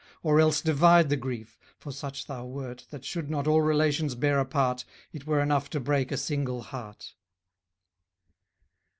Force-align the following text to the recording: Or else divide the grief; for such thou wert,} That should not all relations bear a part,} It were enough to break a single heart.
Or 0.23 0.39
else 0.39 0.61
divide 0.61 1.09
the 1.09 1.15
grief; 1.15 1.59
for 1.77 1.91
such 1.91 2.25
thou 2.25 2.43
wert,} 2.47 2.85
That 2.89 3.05
should 3.05 3.29
not 3.29 3.45
all 3.45 3.61
relations 3.61 4.15
bear 4.15 4.39
a 4.39 4.45
part,} 4.45 4.83
It 5.13 5.27
were 5.27 5.41
enough 5.41 5.69
to 5.69 5.79
break 5.79 6.11
a 6.11 6.17
single 6.17 6.63
heart. 6.63 7.13